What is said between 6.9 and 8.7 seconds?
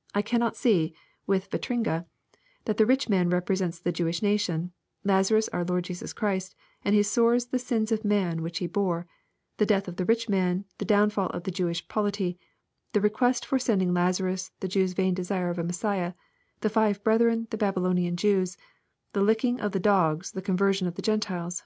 sores the sins of man which He